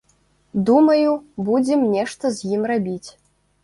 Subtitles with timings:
[0.69, 1.11] Думаю,
[1.51, 3.09] будзем нешта з ім рабіць.